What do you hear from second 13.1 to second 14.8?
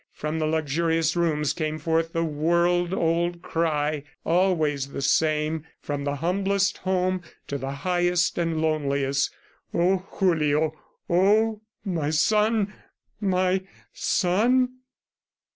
my son!